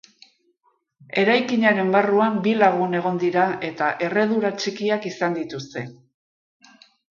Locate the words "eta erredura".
3.69-4.53